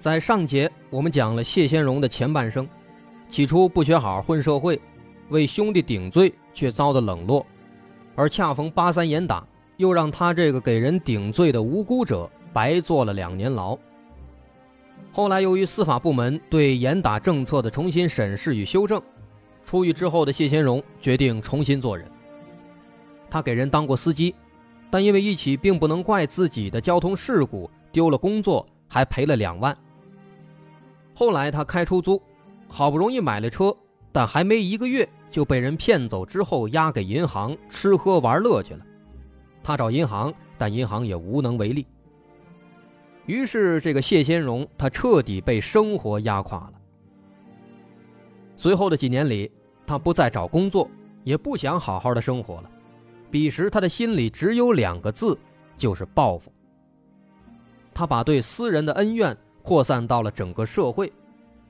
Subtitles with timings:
[0.00, 2.66] 在上节我们讲了谢先荣的前半生，
[3.28, 4.80] 起初不学好混社会，
[5.28, 7.44] 为兄弟顶罪却遭到冷落，
[8.14, 9.44] 而恰逢八三严打，
[9.76, 13.76] 又让他这个给人顶罪的无辜者白坐了两年牢。
[15.10, 19.02] 后来由于司法部门对严打政策的重新审视与修正，
[19.64, 22.08] 出狱之后的谢先荣决定重新做人。
[23.28, 24.32] 他给人当过司机，
[24.90, 29.76] 但因为一起并不能怪自己的交通事故丢了工作，还赔了两万。
[31.18, 32.22] 后来他开出租，
[32.68, 33.76] 好不容易买了车，
[34.12, 38.86] 但还没一个月就被人骗走，之后押给银行吃喝玩乐去了。
[39.60, 41.84] 他找银行，但银行也无能为力。
[43.26, 46.74] 于是这个谢先荣他彻底被生活压垮了。
[48.54, 49.50] 随后的几年里，
[49.84, 50.88] 他不再找工作，
[51.24, 52.70] 也不想好好的生活了。
[53.28, 55.36] 彼时他的心里只有两个字，
[55.76, 56.52] 就是报复。
[57.92, 59.36] 他把对私人的恩怨
[59.68, 61.12] 扩散到了整个社会，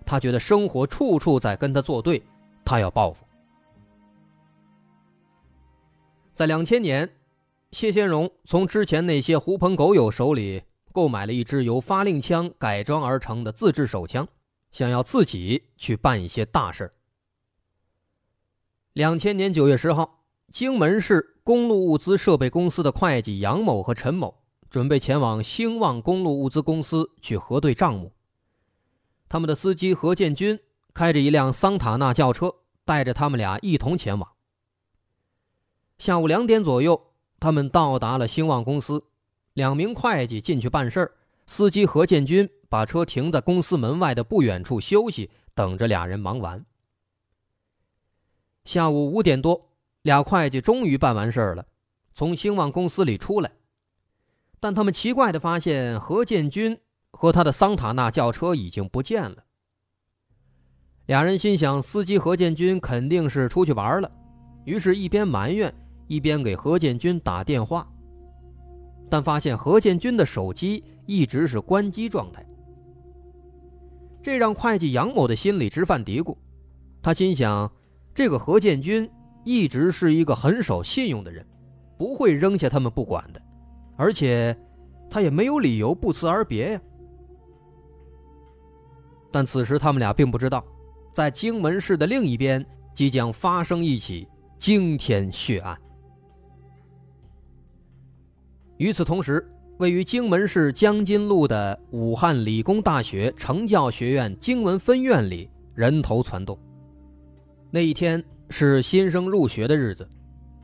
[0.07, 2.23] 他觉得生活处处在跟他作对，
[2.65, 3.27] 他要报复。
[6.33, 7.11] 在两千年，
[7.73, 14.29] 谢先荣从之前那些狐朋狗友手里购买了一支由发令枪改装而成的自制手枪，
[14.71, 16.93] 想要自己去办一些大事
[18.93, 20.23] 两千年九月十号，
[20.53, 21.35] 荆门市。
[21.43, 28.13] 公路物资设备公司的会计杨某和陈某准备前往兴旺公路物资公司去核对账目。
[29.29, 30.59] 他们的司机何建军
[30.95, 34.33] 开着一辆桑塔纳轿车，带着他们俩一同前往。
[35.99, 39.05] 下午两点左右，他们到达了兴旺公司，
[39.53, 41.13] 两名会计进去办事
[41.47, 46.65] 司机何建军把车停在公司门外的不远处休息，等着俩人忙完。
[48.65, 49.67] 下午五点多。
[50.03, 51.67] 俩会计终于办完事儿了，
[52.13, 53.53] 从兴旺公司里出来，
[54.61, 56.79] 但他们奇怪的发现何建军
[57.13, 59.45] 和他的桑塔纳轿车已经不见了。
[61.07, 64.11] 俩人心想，司机何建军肯定是出去玩了，
[64.65, 65.75] 于是，一边埋怨，
[66.07, 67.87] 一边给何建军打电话，
[69.09, 72.45] 但发现何建军的手机一直是关机状态，
[74.23, 76.37] 这让会计杨某的心里直犯嘀咕，
[77.01, 77.71] 他心想，
[78.15, 79.11] 这个何建军。
[79.45, 81.47] 一直是一个很守信用的人，
[81.97, 83.41] 不会扔下他们不管的，
[83.99, 84.57] 而且
[85.11, 86.81] 他也没有理由不辞而别呀。
[89.31, 90.65] 但此时他们俩并不知道，
[91.13, 92.65] 在荆门市的另一边
[92.95, 94.27] 即将发生一起
[94.59, 95.77] 惊天血案。
[98.79, 99.47] 与此同时，
[99.79, 106.59] 位于荆门市江津路的武汉理工大学成教学院荆门分院里人头攒动。
[107.71, 108.25] 那一天。
[108.51, 110.09] 是新生入学的日子，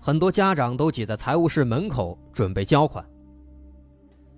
[0.01, 3.05] 很多家长都挤在财务室门口准备交款。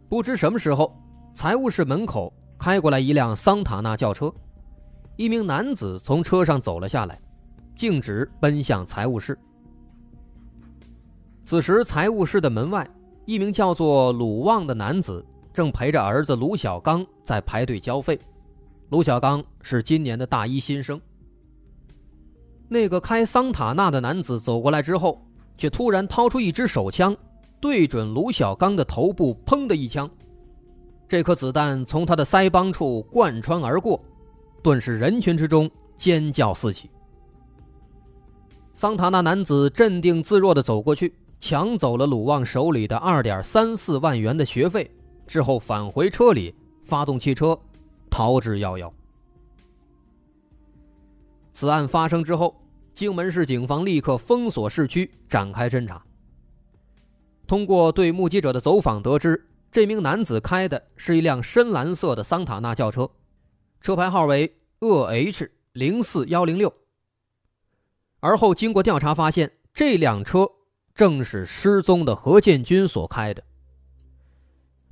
[0.08, 0.96] 不知什么时候，
[1.34, 4.32] 财务室门口开过来一辆桑塔纳轿车，
[5.16, 7.20] 一名男子从车上走了下来，
[7.74, 9.36] 径直奔向财务室。
[11.44, 12.88] 此时，财务室的门外，
[13.24, 18.18] 一名叫做鲁旺的男子正陪着儿子卢小刚在排队交费。
[18.90, 21.00] 卢小刚是今年的大一新生。
[22.68, 25.20] 那个开桑塔纳的男子走过来之后，
[25.56, 27.16] 却突然掏出一支手枪，
[27.60, 30.08] 对准卢小刚的头部，砰的一枪，
[31.08, 34.02] 这颗子弹从他的腮帮处贯穿而过，
[34.62, 36.90] 顿时人群之中尖叫四起。
[38.74, 44.90] 桑塔纳男子镇定自若地走过去，抢走了鲁旺手里的二点三四万元的学费，
[45.26, 46.54] 之后返回车里，
[46.84, 47.58] 发动汽车，
[48.10, 48.92] 逃之夭夭。
[51.54, 52.54] 此案发生之后，
[52.92, 56.04] 荆门市警方立刻封锁市区，展开侦查。
[57.46, 63.10] 通过对目击者的走访得知，这名男子开的是一辆深蓝色的桑塔纳轿车，
[63.80, 66.72] 车牌号为鄂 H 零四幺零六。
[68.20, 70.48] 而后经过调查发现，这辆车
[70.94, 73.42] 正是失踪的何建军所开的。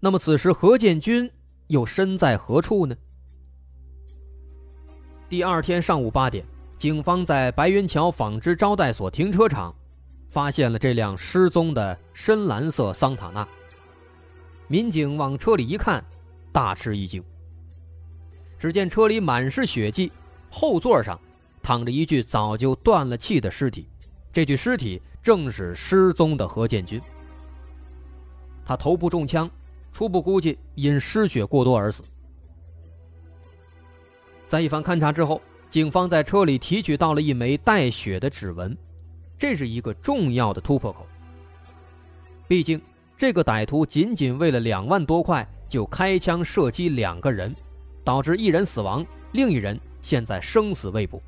[0.00, 1.30] 那么此时何建军
[1.66, 2.96] 又身在何处呢？
[5.28, 6.44] 第二天上午八点。
[6.76, 9.74] 警方在白云桥纺织招待所停车场，
[10.34, 13.46] 发现了这辆失踪的深蓝色桑塔纳。
[14.66, 16.04] 民警往车里一看，
[16.50, 17.22] 大吃一惊。
[18.58, 20.10] 只见车里满是血迹，
[20.50, 21.16] 后座上
[21.62, 23.86] 躺着一具早就断了气的尸体，
[24.32, 27.00] 这具尸体正是失踪的何建军。
[28.64, 29.48] 他头部中枪，
[29.92, 32.02] 初步估计因失血过多而死。
[34.48, 35.40] 在一番勘查之后，
[35.70, 38.76] 警方在车里提取到了一枚带血的指纹，
[39.38, 41.06] 这是一个重要的突破口。
[42.46, 42.80] 毕竟，
[43.16, 47.54] 这个歹徒仅仅为了两万多块就开枪射击两个人，
[48.04, 51.22] 导致一人死亡，另一人现在生死未卜。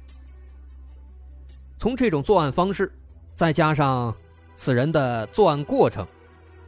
[1.79, 2.93] 从这种作案方式，
[3.35, 4.15] 再加上
[4.55, 6.07] 此人的作案过程，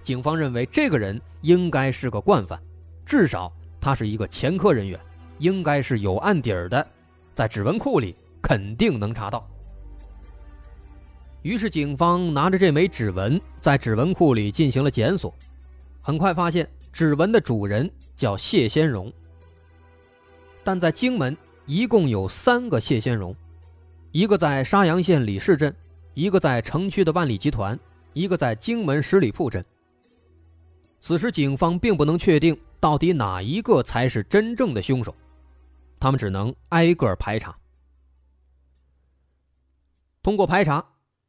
[0.02, 2.60] 警方认为这个人应该是个惯犯，
[3.04, 4.98] 至少他是一个前科人员。
[5.40, 6.84] 应该是有案底儿的，
[7.32, 9.48] 在指纹库里肯定能查到。
[11.48, 15.34] 于是警方拿着这枚指纹在指纹库里进行了检索，
[16.02, 19.10] 很快发现指纹的主人叫谢先荣。
[20.62, 21.34] 但在荆门
[21.64, 23.34] 一共有三个谢先荣，
[24.12, 25.74] 一个在沙洋县李市镇，
[26.12, 27.80] 一个在城区的万里集团，
[28.12, 29.64] 一个在荆门十里铺镇。
[31.00, 35.16] 此时警方并不能确定到底哪一个才是真正的凶手。
[35.98, 37.56] 他们只能挨个排查。
[40.22, 40.84] 通过排查，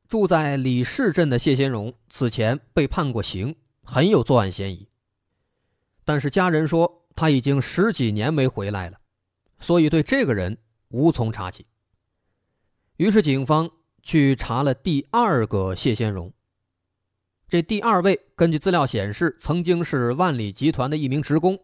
[0.09, 4.89] 住在李市镇的谢先荣此前被判过刑，很有作案嫌疑。
[6.03, 8.99] 但是家人说他已经十几年没回来了，
[9.59, 10.57] 所以对这个人
[10.89, 11.65] 无从查起。
[12.97, 13.69] 于是警方
[14.03, 16.33] 去查了第二个谢先荣。
[17.47, 21.57] 这第二位根据资料显示，曾经是万里集团的一名职工，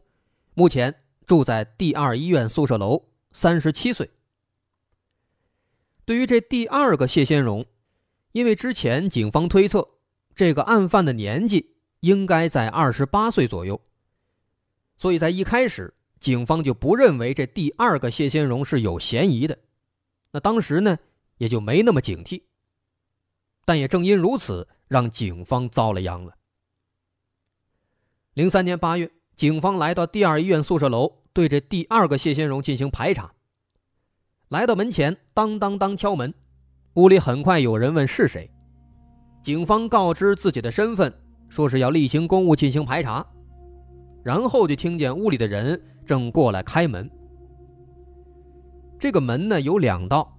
[0.54, 1.02] 目前。
[1.26, 4.12] 住在第二医院宿舍楼，三十七岁。
[6.06, 7.66] 对于这第二个谢先荣，
[8.36, 9.88] 因为之前警方推测
[10.36, 13.80] 这个案犯的年纪应该在二十八岁左右，
[14.98, 19.58] 所以在一开始警方就不认为这第二个谢先荣是有嫌疑的。
[20.32, 20.98] 那当时呢，
[21.38, 22.44] 也就没那么警惕。
[23.64, 26.36] 但也正因如此，让警方遭了殃了。
[28.34, 29.10] 零三年八月。
[29.38, 33.34] 警方来到第二医院宿舍楼，对这第二个谢先荣进行排查。
[34.48, 36.34] 来到门前，当当当敲门，
[36.96, 38.50] 屋里很快有人问是谁。
[39.42, 41.14] 警方告知自己的身份，
[41.50, 43.26] 说是要例行公务进行排查。
[44.24, 47.10] 然后就听见屋里的人正过来开门。
[48.98, 50.36] 这个门呢有两道，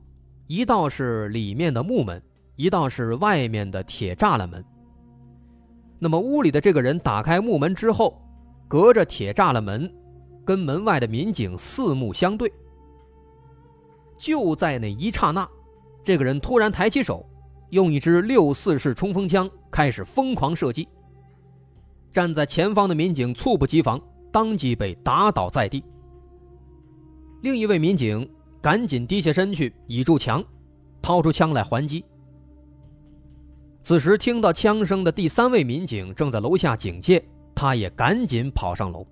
[0.46, 2.20] 一道是里面的木门，
[2.56, 4.64] 一道是外面的铁栅栏门。
[5.98, 8.22] 那么屋里的这个人打开木门之后。
[8.68, 9.88] 隔着铁栅栏门，
[10.44, 12.52] 跟门外的民警四目相对。
[14.18, 15.48] 就在那一刹那，
[16.06, 17.26] 这个人突然抬起手，
[17.70, 20.88] 用一支六四式冲锋枪开始疯狂射击。
[22.12, 24.00] 站在前方的民警猝不及防，
[24.30, 25.82] 当即被打倒在地。
[27.42, 28.24] 另一位民警
[28.62, 30.40] 赶紧低下身去倚住墙，
[31.02, 32.04] 掏出枪来还击。
[33.82, 37.20] 此时听到枪声的第三位民警正在楼下警戒。
[37.52, 39.04] 他也赶紧跑上楼。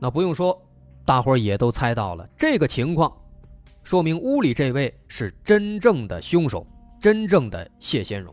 [0.00, 0.58] 那不用说，
[1.04, 3.12] 大伙儿也都猜到了这个情况，
[3.90, 6.64] 说明屋里这位是真正的凶手，
[7.00, 8.32] 真正的谢先荣。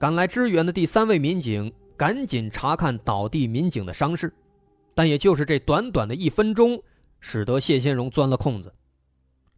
[0.00, 4.34] 赶来支援的第三位民警赶紧查看倒地民警的伤势，
[4.96, 6.76] 但也就是这短短的一分钟，
[7.20, 8.74] 使得谢先荣钻了空子，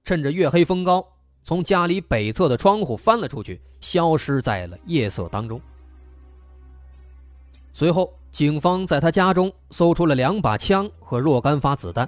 [0.04, 1.02] 趁着月黑风高，
[1.42, 5.58] 从家里北侧的窗户翻了出去，消失在了夜色当中。
[7.72, 12.06] 随后，警方在他家中搜出了两把枪和若干发子弹，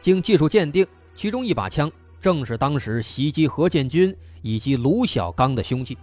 [0.00, 1.90] 经技术鉴定，其中一把枪
[2.20, 5.96] 正是当时袭击何建军以及卢小刚的凶器。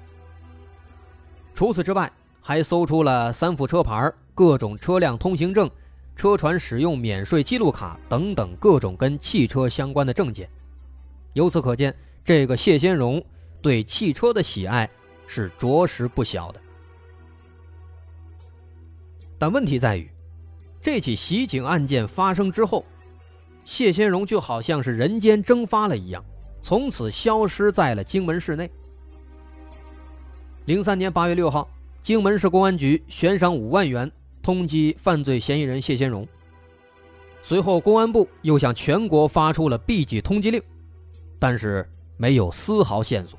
[1.55, 2.11] 除此之外，
[2.41, 5.69] 还搜出了三副车牌、各种车辆通行证、
[6.15, 10.47] 车船使用免税记录卡等等各种跟汽车相关的证件。
[11.33, 13.23] 由此可见，这个谢先荣
[13.61, 14.89] 对汽车的喜爱
[15.25, 16.61] 是着实不小的。
[19.39, 20.09] 但问题在于，
[20.81, 22.85] 这起袭警案件发生之后，
[23.67, 26.23] 谢先荣就好像是人间蒸发了一样，
[26.61, 28.71] 从此消失在了荆门市内。
[30.63, 31.67] 零三年八月六号，
[32.01, 34.09] 荆门市公安局悬赏五万元
[34.41, 36.25] 通缉犯罪嫌疑人谢先荣。
[37.43, 40.63] 随后，公安部又向全国发出了 B 级通缉令，
[41.37, 43.37] 但是没有丝毫线索。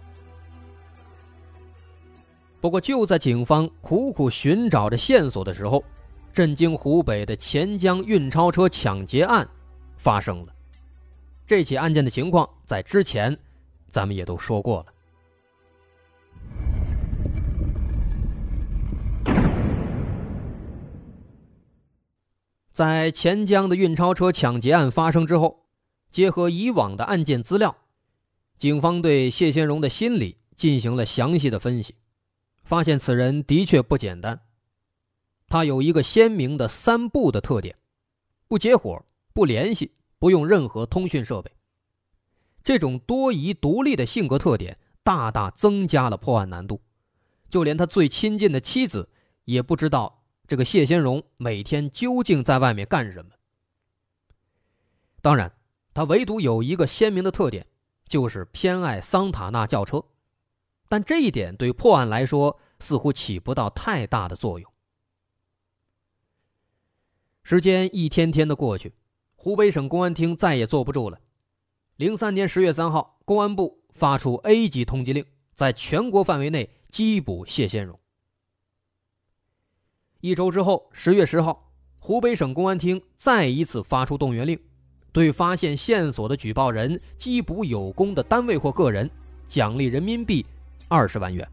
[2.61, 5.82] 不过，就在警方苦苦寻找着线索的时候，
[6.35, 9.49] 震惊湖北的钱江运钞车抢劫案
[9.99, 10.55] 发生了。
[11.47, 13.37] 这起案件的情况在之前
[13.90, 14.87] 咱们也都说过了。
[22.73, 25.67] 在钱江的运钞车抢劫案发生之后，
[26.12, 27.76] 结合以往的案件资料，
[28.57, 31.97] 警方对谢先荣的心理进行了详细的分析，
[32.62, 34.40] 发现此人的确不简单。
[35.49, 37.75] 他有一个鲜明的“三不”的特点：
[38.47, 39.05] 不结伙、
[39.38, 41.52] 不联系、不用任何通讯设备。
[42.64, 46.83] 这种多疑独立的性格特点，大大增加了破案难度。
[47.49, 49.09] 就连他最亲近的妻子
[49.45, 50.25] 也不知道。
[50.49, 53.30] 这个谢先荣每天究竟在外面干什么？
[55.23, 55.54] 当然，
[55.95, 57.64] 他唯独有一个鲜明的特点，
[58.09, 60.04] 就是偏爱桑塔纳轿车。
[60.88, 64.68] 但这一点对破案来说似乎起不到太大的作用。
[67.45, 68.95] 时间一天天的过去，
[69.49, 71.19] 湖北省公安厅再也坐不住了。
[71.97, 75.25] 零三年十月三号，公安部发出 A 级通缉令，
[75.55, 77.99] 在全国范围内缉捕谢先荣。
[80.21, 84.61] 一周之后，十月十号，湖北省公安厅再一次发出动员令，
[85.12, 89.11] 对发现线索的举报人、缉捕有功的单位或个人，
[89.47, 90.45] 奖励人民币
[90.88, 91.49] 二十万元。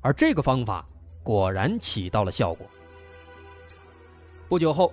[0.00, 0.88] 而这个方法
[1.22, 2.66] 果然起到了效果。
[4.48, 4.90] 不久后，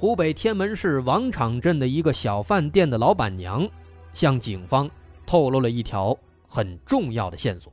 [0.00, 3.68] 湖北天门市王场镇的一个小饭店的老板娘，
[4.14, 4.90] 向警方
[5.26, 6.16] 透露了一条
[6.48, 7.70] 很重要的线索。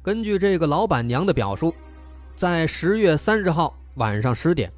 [0.00, 1.74] 根据这个老板娘的表述。
[2.36, 4.72] 在十月三十号晚上十点，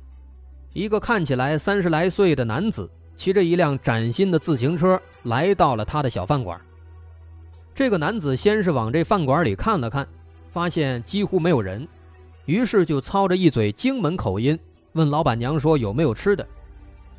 [0.75, 6.61] 一个看起来三十来岁的男子骑着一辆崭新的自行车来到了他的小饭馆。
[7.75, 10.07] 这个男子先是往这饭馆里看了看，
[10.51, 11.89] 发现几乎没有人，
[12.45, 14.59] 于是就操着一嘴荆门口音
[14.97, 16.47] 问老板娘说有没有吃的。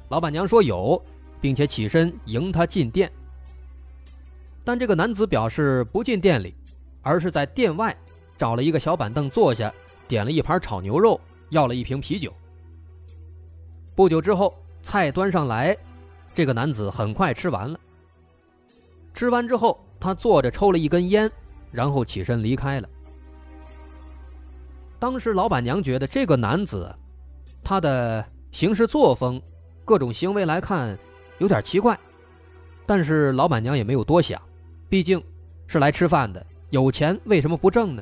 [0.10, 1.02] 老板娘说有，
[1.40, 3.12] 并且起身迎他进店。
[4.64, 6.56] 但这个男子表示不进店里，
[7.02, 7.96] 而是在店外
[8.36, 9.74] 找了一个小板凳坐下。
[10.08, 11.20] 点了一盘炒牛肉，
[11.50, 12.34] 要了一瓶啤酒。
[13.94, 15.76] 不久之后，菜端上来，
[16.34, 17.78] 这个男子很快吃完了。
[19.14, 21.30] 吃完之后，他坐着抽了一根烟，
[21.72, 22.88] 然后起身离开了。
[24.98, 26.96] 当时老板娘觉得这个男子，
[27.70, 29.42] 他的行事作风、
[29.84, 30.98] 各种行为来看
[31.40, 32.00] 有点奇怪，
[32.86, 34.42] 但是老板娘也没有多想，
[34.88, 35.22] 毕竟
[35.68, 38.02] 是来吃饭的，有钱为什么不挣呢？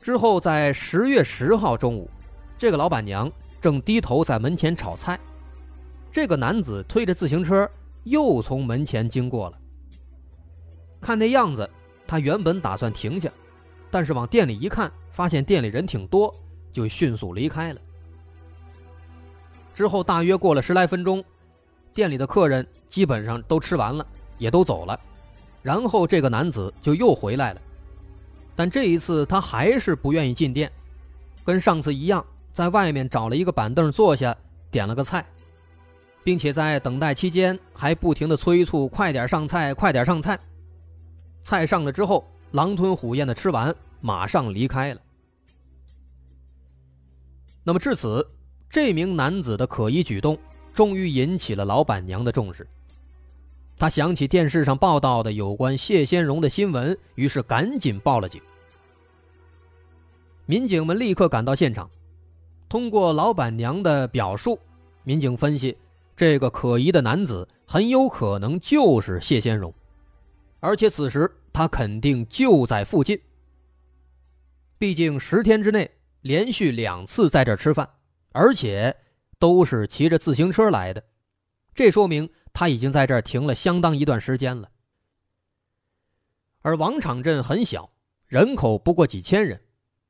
[0.00, 2.10] 之后，在十月十号中午，
[2.58, 5.16] 这个老板娘正低头在门前炒菜，
[6.10, 7.70] 这个男子推着自行车
[8.02, 9.58] 又从门前经过了。
[11.00, 11.70] 看那样子，
[12.08, 13.30] 他原本打算停下，
[13.88, 16.34] 但是往店里一看，发现店里人挺多，
[16.78, 17.80] 就迅速离开了。
[19.74, 21.24] 之后大约过了十来分钟，
[21.92, 24.06] 店里的客人基本上都吃完了，
[24.38, 24.98] 也都走了，
[25.60, 27.60] 然后这个男子就又回来了。
[28.54, 30.70] 但这一次他还是不愿意进店，
[31.44, 34.36] 跟上次一样，在外面找了一个板凳坐下，
[34.70, 35.26] 点了个菜，
[36.22, 40.38] 并且在等待期间还不停的催促快点上菜，快点上菜。
[41.42, 45.00] 菜上了之后，狼吞虎咽的吃完，马上离开了。
[47.68, 48.26] 那么至此，
[48.70, 50.38] 这名男子的可疑举动
[50.72, 52.66] 终于引起了老板娘的重视。
[53.76, 58.40] 他想起电视上报道的有关谢先荣的新闻，于是赶紧报了警。
[60.46, 61.90] 民警们立刻赶到现场，
[62.70, 64.58] 通过老板娘的表述，
[65.04, 65.76] 民警分析，
[66.16, 69.70] 这个可疑的男子很有可能就是谢先荣，
[70.60, 73.20] 而且此时他肯定就在附近。
[74.78, 75.90] 毕竟十天之内
[76.28, 77.88] 连续两次在这吃饭，
[78.32, 78.94] 而且
[79.38, 81.02] 都是骑着自行车来的，
[81.74, 82.28] 这说明。
[82.52, 84.68] 他已经在这儿停了相当一段时间了，
[86.60, 87.88] 而王场镇很小，
[88.26, 89.60] 人口不过几千人，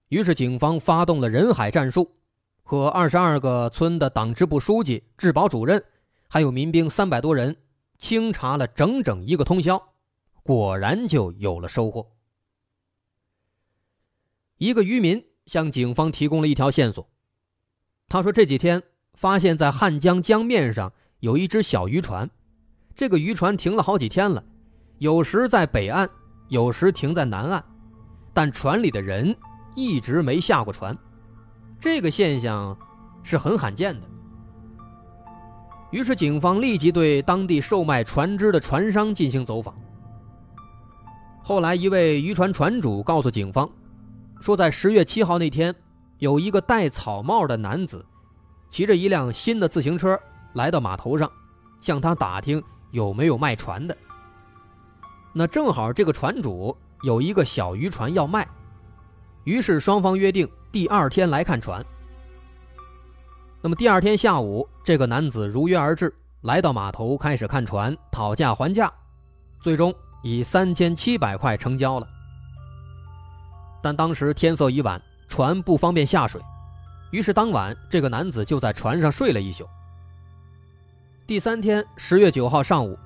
[0.09, 2.11] 于是警方发动了人海战术，
[2.63, 5.85] 和二十二个村的党支部书记、治保主任，
[6.27, 7.55] 还有民兵三百多人，
[7.99, 9.81] 清查了整整一个通宵，
[10.43, 12.11] 果然就有了收获。
[14.57, 17.09] 一个渔民向警方提供了一条线索，
[18.07, 18.83] 他说这几天
[19.15, 22.29] 发现，在汉江江面上有一只小渔船。
[22.95, 24.45] 这个渔船停了好几天了，
[24.99, 26.07] 有时在北岸，
[26.49, 27.65] 有时停在南岸，
[28.35, 29.35] 但船里的人
[29.75, 30.95] 一直没下过船，
[31.81, 32.77] 这个现象
[33.23, 34.07] 是很罕见的。
[35.93, 39.75] 于是警方立即对当地售卖船只的船商进行走访。
[41.43, 43.67] 后来，一位渔船船主告诉警方，
[44.41, 45.75] 说在十月七号那天，
[46.19, 48.05] 有一个戴草帽的男子，
[48.69, 50.19] 骑着一辆新的自行车
[50.55, 51.31] 来到码头上，
[51.81, 52.63] 向他打听。
[52.91, 53.95] 有没有卖船的？
[55.35, 58.49] 那正好这个船主有一个小渔船要卖，
[59.45, 61.85] 于是双方约定第二天来看船。
[63.61, 68.91] 那么第二天下午，这个男子如约而至，来到码头开始看船，讨价还价，
[69.61, 72.09] 最终以三千七百块成交了。
[73.83, 76.41] 但当时天色已晚，船不方便下水，
[77.11, 79.67] 于是当晚这个男子就在船上睡了一宿。
[81.27, 82.99] 第三天十月九号上午，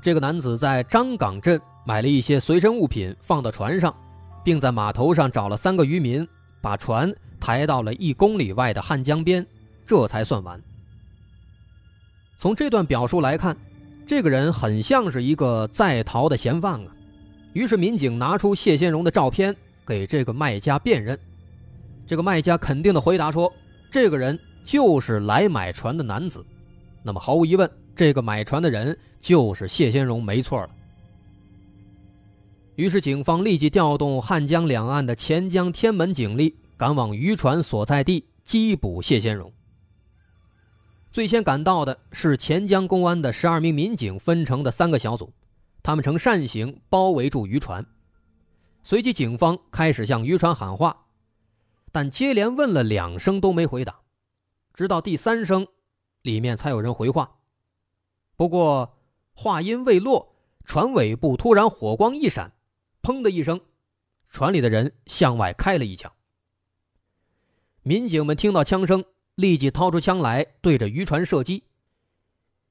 [0.00, 3.94] 这个男子在张岗镇买了一些随身物品放到船上，
[4.44, 6.26] 并在码头上找了三个渔民，
[6.60, 9.46] 把船抬到了一公里外的汉江边。
[9.84, 10.60] 这才算完。
[12.38, 13.56] 从这段表述来看，
[14.06, 16.92] 这个人很像是一个在逃的嫌犯啊。
[17.52, 19.54] 于是民警拿出谢先荣的照片
[19.86, 21.18] 给这个卖家辨认，
[22.06, 23.52] 这个卖家肯定的回答说
[23.90, 26.44] ：“这个人就是来买船的男子。”
[27.02, 30.70] 那么毫无疑问，这个买船的人就是谢先荣，没错了。
[32.76, 39.52] 于是警方立即调动汉江两岸的钱江、天门警力，赶往渔船所在地缉捕谢先荣。
[41.10, 45.30] 最先赶到的是钱江公安的十二名民警分成的三个小组，
[45.82, 47.84] 他们呈扇形包围住渔船。
[48.82, 51.06] 随即，警方开始向渔船喊话，
[51.90, 54.00] 但接连问了两声都没回答，
[54.74, 55.66] 直到第三声，
[56.22, 57.38] 里面才有人回话。
[58.36, 58.98] 不过
[59.32, 60.34] 话音未落，
[60.64, 62.52] 船尾部突然火光一闪，
[63.02, 63.60] 砰的一声，
[64.28, 66.12] 船里的人向外开了一枪。
[67.82, 69.04] 民警们听到枪声。
[69.36, 71.64] 立即掏出枪来，对着渔船射击。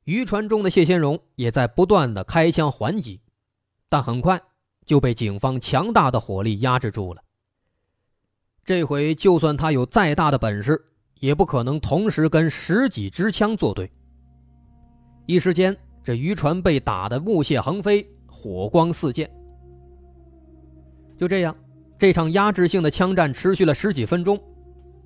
[0.03, 3.19] 渔船中的谢先荣也在不断的开枪还击，
[3.89, 4.39] 但很快
[4.91, 7.23] 就被警方强大的火力压制住了。
[8.61, 10.83] 这回就算他有再大的本事，
[11.21, 13.89] 也不可能同时跟十几支枪作对。
[15.27, 15.73] 一时间，
[16.03, 19.31] 这渔船被打得木屑横飞，火光四溅。
[21.17, 21.55] 就这样，
[21.97, 24.37] 这场压制性的枪战持续了十几分钟。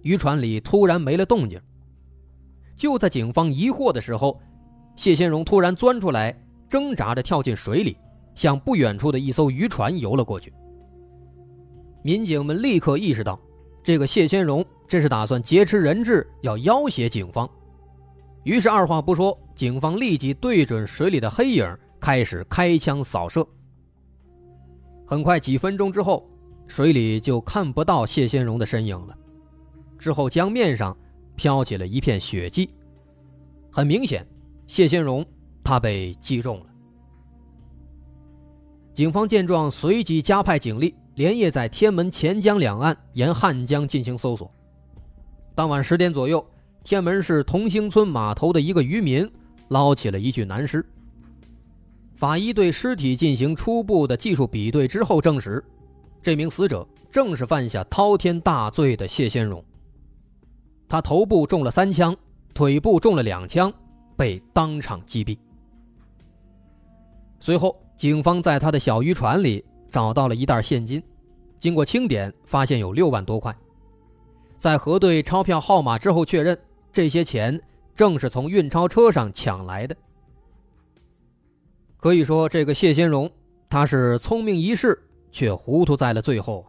[0.01, 1.61] 渔船里突然没了动静。
[2.75, 4.41] 就在警方疑惑的时候，
[4.95, 6.35] 谢先荣突然钻出来，
[6.67, 7.95] 挣扎着跳进水里，
[8.35, 10.53] 向不远处的一艘渔船游了过去。
[12.03, 13.39] 民警们立刻意识到，
[13.83, 17.49] 这个谢先荣这是打算劫持人质，要要挟警方。
[18.43, 23.43] 于是二话不说，警方立即对准水里的黑影开始开枪扫射。
[25.07, 26.29] 很快，几分钟之后，
[26.67, 29.17] 水里就看不到谢先荣的身影了。
[29.97, 30.95] 之后，江面上
[31.35, 32.69] 飘起了一片血迹，
[33.71, 34.23] 很明显，
[34.67, 35.25] 谢先荣
[35.63, 36.65] 他被击中了。
[38.95, 44.49] 警方见状，随即加派警力，连夜在天门、钱江两岸沿汉江进行搜索。
[45.53, 46.43] 当晚十点左右，
[46.81, 49.29] 天门市同兴村码头的一个渔民
[49.67, 50.83] 捞起了一具男尸。
[52.15, 55.61] 法医对尸体进行初步的技术比对之后，证实，
[56.21, 59.61] 这名死者正是犯下滔天大罪的谢先荣。
[60.87, 62.15] 他头部中了三枪，
[62.53, 63.73] 腿部中了两枪，
[64.15, 65.37] 被当场击毙。
[67.41, 71.01] 随后，警方在他的小渔船里找到了一袋现金，
[71.57, 73.55] 经过清点，发现有六万多块。
[74.57, 76.57] 在核对钞票号码之后，确认
[76.91, 77.59] 这些钱
[77.93, 79.95] 正是从运钞车上抢来的。
[81.97, 83.29] 可以说，这个谢先荣
[83.69, 86.65] 他是聪明一世，却糊涂在了最后，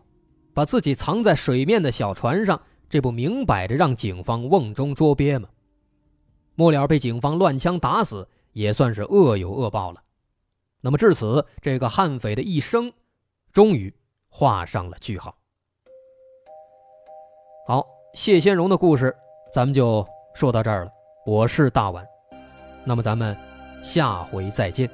[0.54, 2.60] 把自己藏在水面的小船上。
[2.88, 5.48] 这不明摆着让警方瓮中捉鳖吗？
[6.54, 10.00] 末了被警方乱枪打死，也算是恶有恶报了。
[10.87, 12.92] 那么至此，这个悍匪的一生，
[13.53, 13.92] 终于
[14.29, 15.37] 画上了句号。
[17.66, 19.12] 好，谢先荣的故事，
[19.53, 20.92] 咱们就说到这儿了。
[21.27, 22.07] 我是大碗，
[22.85, 23.37] 那么咱们
[23.83, 24.88] 下回再见。